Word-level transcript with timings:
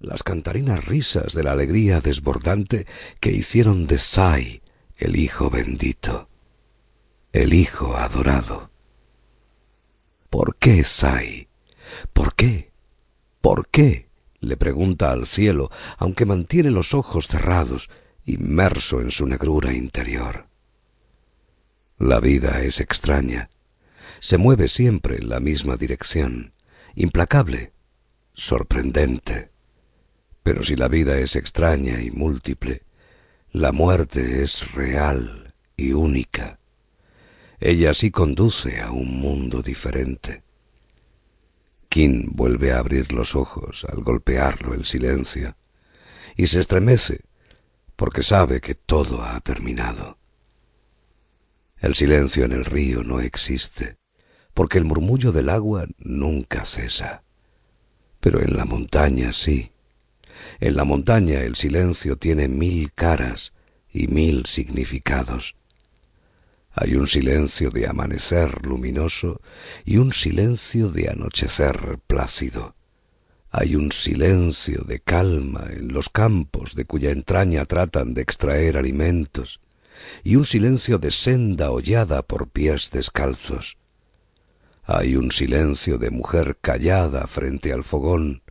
las 0.00 0.22
cantarinas 0.22 0.84
risas 0.86 1.34
de 1.34 1.42
la 1.42 1.52
alegría 1.52 2.00
desbordante 2.00 2.86
que 3.20 3.30
hicieron 3.30 3.86
de 3.86 3.98
Zai 3.98 4.62
el 4.96 5.16
Hijo 5.16 5.48
bendito, 5.48 6.28
el 7.32 7.54
Hijo 7.54 7.96
adorado. 7.96 8.70
¿Por 10.28 10.56
qué, 10.56 10.84
Zai? 10.84 11.48
¿Por 12.12 12.34
qué? 12.34 12.72
¿Por 13.40 13.68
qué? 13.68 14.08
le 14.40 14.56
pregunta 14.56 15.10
al 15.10 15.26
cielo, 15.26 15.70
aunque 15.98 16.24
mantiene 16.24 16.70
los 16.70 16.94
ojos 16.94 17.28
cerrados, 17.28 17.90
inmerso 18.24 19.00
en 19.00 19.10
su 19.10 19.26
negrura 19.26 19.74
interior. 19.74 20.46
La 21.98 22.20
vida 22.20 22.62
es 22.62 22.80
extraña, 22.80 23.50
se 24.18 24.38
mueve 24.38 24.68
siempre 24.68 25.16
en 25.16 25.28
la 25.28 25.40
misma 25.40 25.76
dirección, 25.76 26.54
implacable, 26.94 27.72
sorprendente. 28.32 29.50
Pero 30.42 30.62
si 30.62 30.76
la 30.76 30.88
vida 30.88 31.18
es 31.18 31.36
extraña 31.36 32.00
y 32.00 32.10
múltiple, 32.10 32.82
la 33.52 33.72
muerte 33.72 34.42
es 34.42 34.72
real 34.72 35.54
y 35.76 35.92
única. 35.92 36.58
Ella 37.58 37.94
sí 37.94 38.10
conduce 38.10 38.80
a 38.80 38.90
un 38.90 39.20
mundo 39.20 39.62
diferente. 39.62 40.42
Kim 41.88 42.30
vuelve 42.32 42.72
a 42.72 42.78
abrir 42.78 43.12
los 43.12 43.34
ojos 43.34 43.84
al 43.84 44.02
golpearlo 44.02 44.74
el 44.74 44.84
silencio 44.84 45.56
y 46.36 46.46
se 46.46 46.60
estremece 46.60 47.24
porque 47.96 48.22
sabe 48.22 48.62
que 48.62 48.74
todo 48.74 49.22
ha 49.22 49.38
terminado. 49.40 50.16
El 51.80 51.94
silencio 51.94 52.44
en 52.44 52.52
el 52.52 52.64
río 52.64 53.02
no 53.02 53.20
existe, 53.20 53.98
porque 54.54 54.78
el 54.78 54.84
murmullo 54.84 55.32
del 55.32 55.48
agua 55.48 55.86
nunca 55.98 56.64
cesa. 56.64 57.24
Pero 58.20 58.40
en 58.40 58.56
la 58.56 58.64
montaña 58.64 59.32
sí. 59.32 59.72
En 60.60 60.76
la 60.76 60.84
montaña 60.84 61.40
el 61.42 61.56
silencio 61.56 62.16
tiene 62.16 62.48
mil 62.48 62.92
caras 62.92 63.52
y 63.92 64.08
mil 64.08 64.46
significados. 64.46 65.56
Hay 66.72 66.94
un 66.94 67.06
silencio 67.08 67.70
de 67.70 67.86
amanecer 67.86 68.64
luminoso 68.64 69.40
y 69.84 69.96
un 69.96 70.12
silencio 70.12 70.90
de 70.90 71.10
anochecer 71.10 71.98
plácido. 72.06 72.76
Hay 73.50 73.74
un 73.74 73.90
silencio 73.90 74.84
de 74.86 75.00
calma 75.00 75.66
en 75.70 75.92
los 75.92 76.08
campos 76.08 76.76
de 76.76 76.84
cuya 76.84 77.10
entraña 77.10 77.64
tratan 77.64 78.14
de 78.14 78.22
extraer 78.22 78.76
alimentos 78.76 79.60
y 80.22 80.36
un 80.36 80.46
silencio 80.46 80.98
de 80.98 81.10
senda 81.10 81.72
hollada 81.72 82.22
por 82.22 82.48
pies 82.48 82.90
descalzos. 82.92 83.76
Hay 84.84 85.16
un 85.16 85.32
silencio 85.32 85.98
de 85.98 86.10
mujer 86.10 86.58
callada 86.60 87.26
frente 87.26 87.72
al 87.72 87.82
fogón 87.82 88.42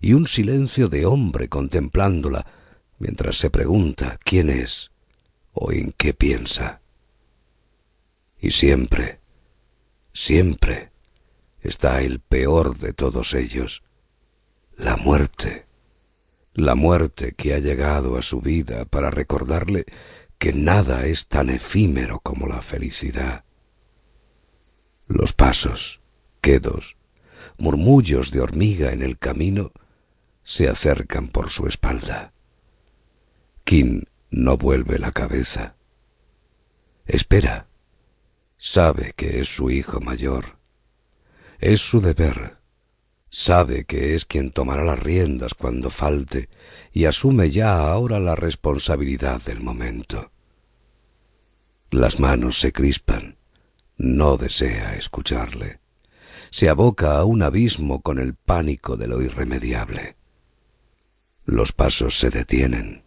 y 0.00 0.12
un 0.12 0.26
silencio 0.26 0.88
de 0.88 1.06
hombre 1.06 1.48
contemplándola 1.48 2.46
mientras 2.98 3.36
se 3.36 3.50
pregunta 3.50 4.18
quién 4.24 4.50
es 4.50 4.90
o 5.52 5.72
en 5.72 5.92
qué 5.92 6.14
piensa. 6.14 6.80
Y 8.38 8.50
siempre, 8.50 9.20
siempre 10.12 10.92
está 11.60 12.02
el 12.02 12.20
peor 12.20 12.76
de 12.78 12.92
todos 12.92 13.34
ellos, 13.34 13.82
la 14.76 14.96
muerte, 14.96 15.66
la 16.54 16.74
muerte 16.74 17.32
que 17.32 17.54
ha 17.54 17.58
llegado 17.58 18.16
a 18.16 18.22
su 18.22 18.40
vida 18.40 18.84
para 18.84 19.10
recordarle 19.10 19.84
que 20.38 20.52
nada 20.52 21.06
es 21.06 21.26
tan 21.26 21.48
efímero 21.50 22.20
como 22.20 22.46
la 22.46 22.60
felicidad. 22.60 23.44
Los 25.06 25.32
pasos, 25.32 26.00
quedos, 26.40 26.96
murmullos 27.58 28.30
de 28.30 28.40
hormiga 28.40 28.92
en 28.92 29.02
el 29.02 29.18
camino 29.18 29.72
se 30.42 30.68
acercan 30.68 31.28
por 31.28 31.50
su 31.50 31.66
espalda. 31.66 32.32
Kim 33.64 34.04
no 34.30 34.56
vuelve 34.56 34.98
la 34.98 35.10
cabeza. 35.10 35.74
Espera. 37.04 37.66
Sabe 38.58 39.12
que 39.16 39.40
es 39.40 39.48
su 39.48 39.70
hijo 39.70 40.00
mayor. 40.00 40.58
Es 41.58 41.80
su 41.80 42.00
deber. 42.00 42.58
Sabe 43.28 43.84
que 43.84 44.14
es 44.14 44.24
quien 44.24 44.50
tomará 44.50 44.84
las 44.84 44.98
riendas 44.98 45.54
cuando 45.54 45.90
falte 45.90 46.48
y 46.92 47.06
asume 47.06 47.50
ya 47.50 47.78
ahora 47.78 48.20
la 48.20 48.34
responsabilidad 48.34 49.42
del 49.42 49.60
momento. 49.60 50.30
Las 51.90 52.20
manos 52.20 52.60
se 52.60 52.72
crispan. 52.72 53.36
No 53.96 54.36
desea 54.36 54.96
escucharle. 54.96 55.80
Se 56.50 56.68
aboca 56.68 57.18
a 57.18 57.24
un 57.24 57.42
abismo 57.42 58.02
con 58.02 58.18
el 58.18 58.34
pánico 58.34 58.96
de 58.96 59.08
lo 59.08 59.22
irremediable. 59.22 60.16
Los 61.44 61.72
pasos 61.72 62.18
se 62.18 62.30
detienen. 62.30 63.04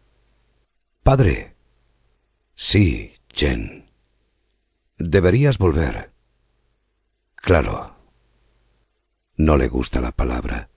Padre. 1.03 1.55
Sí, 2.55 3.13
Chen. 3.29 3.89
Deberías 4.97 5.57
volver. 5.57 6.11
Claro. 7.35 7.95
No 9.37 9.55
le 9.57 9.69
gusta 9.69 10.01
la 10.01 10.11
palabra. 10.11 10.69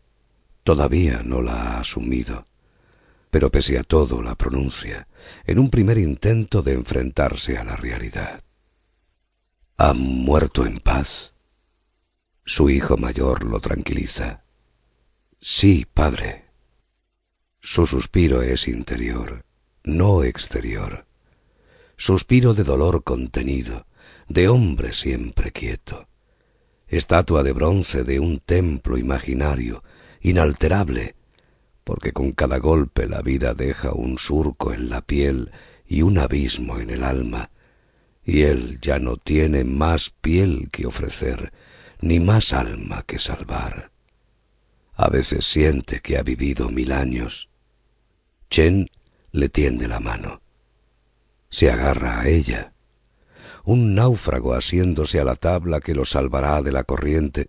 Todavía 0.63 1.23
no 1.25 1.43
la 1.43 1.55
ha 1.55 1.81
asumido. 1.81 2.47
Pero 3.31 3.51
pese 3.51 3.79
a 3.79 3.83
todo 3.83 4.23
la 4.23 4.37
pronuncia, 4.37 5.09
en 5.45 5.59
un 5.59 5.71
primer 5.71 5.99
intento 5.99 6.63
de 6.63 6.75
enfrentarse 6.75 7.57
a 7.57 7.65
la 7.65 7.77
realidad. 7.77 8.45
¿Ha 9.77 9.95
muerto 9.95 10.67
en 10.67 10.79
paz? 10.79 11.32
Su 12.45 12.71
hijo 12.71 12.97
mayor 12.97 13.45
lo 13.45 13.61
tranquiliza. 13.61 14.43
Sí, 15.41 15.87
padre. 15.93 16.47
Su 17.61 17.87
suspiro 17.87 18.43
es 18.43 18.67
interior, 18.67 19.45
no 19.85 20.25
exterior. 20.25 21.07
Suspiro 21.97 22.53
de 22.53 22.65
dolor 22.65 23.05
contenido, 23.05 23.87
de 24.29 24.49
hombre 24.49 24.93
siempre 24.93 25.53
quieto. 25.53 26.09
Estatua 26.89 27.45
de 27.45 27.53
bronce 27.53 28.03
de 28.03 28.19
un 28.19 28.41
templo 28.41 28.99
imaginario, 28.99 29.85
inalterable, 30.21 31.15
porque 31.85 32.13
con 32.13 32.33
cada 32.33 32.59
golpe 32.59 33.07
la 33.07 33.23
vida 33.23 33.55
deja 33.55 33.93
un 33.93 34.19
surco 34.19 34.73
en 34.73 34.91
la 34.91 35.01
piel 35.01 35.53
y 35.87 36.03
un 36.03 36.19
abismo 36.19 36.81
en 36.81 36.91
el 36.91 37.05
alma, 37.05 37.51
y 38.25 38.43
él 38.43 38.79
ya 38.83 38.99
no 38.99 39.17
tiene 39.17 39.63
más 39.63 40.11
piel 40.11 40.69
que 40.73 40.87
ofrecer, 40.87 41.53
ni 42.03 42.21
más 42.21 42.53
alma 42.53 43.05
que 43.05 43.19
salvar. 43.19 43.93
A 44.95 45.09
veces 45.09 45.47
siente 45.47 46.01
que 46.01 46.19
ha 46.19 46.23
vivido 46.23 46.69
mil 46.69 46.93
años. 46.93 47.49
Chen 48.51 48.91
le 49.31 49.49
tiende 49.49 49.89
la 49.89 50.01
mano. 50.01 50.43
Se 51.49 51.71
agarra 51.71 52.21
a 52.21 52.29
ella. 52.29 52.75
Un 53.65 53.95
náufrago 53.95 54.55
asiéndose 54.55 55.21
a 55.21 55.25
la 55.25 55.37
tabla 55.37 55.81
que 55.81 55.95
lo 55.95 56.05
salvará 56.05 56.61
de 56.61 56.73
la 56.73 56.85
corriente, 56.85 57.49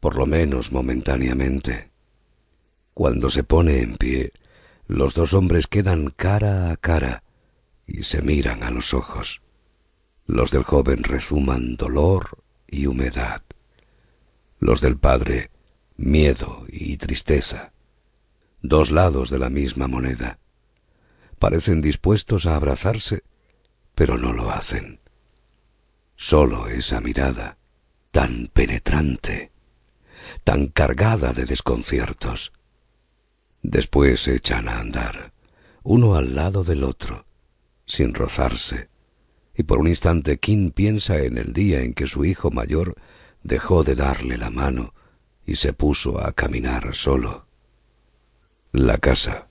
por 0.00 0.16
lo 0.16 0.26
menos 0.26 0.72
momentáneamente. 0.72 1.90
Cuando 2.94 3.30
se 3.30 3.44
pone 3.44 3.80
en 3.82 3.96
pie, 3.96 4.32
los 4.86 5.14
dos 5.14 5.34
hombres 5.34 5.66
quedan 5.66 6.10
cara 6.10 6.70
a 6.70 6.76
cara 6.76 7.22
y 7.86 8.04
se 8.04 8.22
miran 8.22 8.62
a 8.62 8.70
los 8.70 8.94
ojos. 8.94 9.42
Los 10.26 10.50
del 10.50 10.62
joven 10.62 11.04
rezuman 11.04 11.76
dolor 11.76 12.42
y 12.66 12.86
humedad. 12.86 13.42
Los 14.62 14.80
del 14.80 14.96
padre, 14.96 15.50
miedo 15.96 16.66
y 16.68 16.96
tristeza. 16.96 17.72
Dos 18.62 18.92
lados 18.92 19.28
de 19.28 19.40
la 19.40 19.50
misma 19.50 19.88
moneda. 19.88 20.38
Parecen 21.40 21.80
dispuestos 21.80 22.46
a 22.46 22.54
abrazarse, 22.54 23.24
pero 23.96 24.18
no 24.18 24.32
lo 24.32 24.52
hacen. 24.52 25.00
Solo 26.14 26.68
esa 26.68 27.00
mirada, 27.00 27.58
tan 28.12 28.46
penetrante, 28.52 29.50
tan 30.44 30.68
cargada 30.68 31.32
de 31.32 31.44
desconciertos. 31.44 32.52
Después 33.64 34.28
echan 34.28 34.68
a 34.68 34.78
andar, 34.78 35.32
uno 35.82 36.14
al 36.14 36.36
lado 36.36 36.62
del 36.62 36.84
otro, 36.84 37.26
sin 37.84 38.14
rozarse, 38.14 38.90
y 39.56 39.64
por 39.64 39.80
un 39.80 39.88
instante 39.88 40.38
Kim 40.38 40.70
piensa 40.70 41.20
en 41.20 41.36
el 41.36 41.52
día 41.52 41.80
en 41.80 41.94
que 41.94 42.06
su 42.06 42.24
hijo 42.24 42.52
mayor 42.52 42.94
dejó 43.42 43.84
de 43.84 43.94
darle 43.94 44.36
la 44.38 44.50
mano 44.50 44.94
y 45.44 45.56
se 45.56 45.72
puso 45.72 46.24
a 46.24 46.32
caminar 46.32 46.94
solo. 46.94 47.46
La 48.72 48.98
casa, 48.98 49.48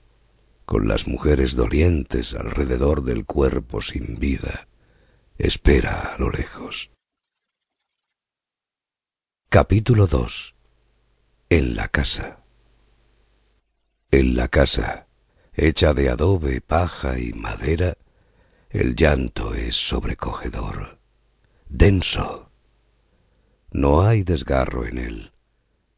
con 0.64 0.88
las 0.88 1.06
mujeres 1.06 1.54
dolientes 1.54 2.34
alrededor 2.34 3.02
del 3.02 3.24
cuerpo 3.24 3.82
sin 3.82 4.18
vida, 4.18 4.68
espera 5.38 6.14
a 6.14 6.18
lo 6.18 6.30
lejos. 6.30 6.90
Capítulo 9.48 10.06
2 10.06 10.54
En 11.50 11.76
la 11.76 11.88
casa 11.88 12.42
En 14.10 14.34
la 14.34 14.48
casa, 14.48 15.06
hecha 15.52 15.92
de 15.92 16.08
adobe, 16.08 16.60
paja 16.62 17.18
y 17.18 17.32
madera, 17.32 17.96
el 18.70 18.96
llanto 18.96 19.54
es 19.54 19.76
sobrecogedor, 19.76 20.98
denso. 21.68 22.51
No 23.72 24.02
hay 24.02 24.22
desgarro 24.22 24.86
en 24.86 24.98
él. 24.98 25.32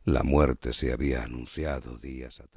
La 0.04 0.22
muerte 0.22 0.72
se 0.72 0.92
había 0.92 1.24
anunciado 1.24 1.98
días 1.98 2.38
atrás. 2.38 2.54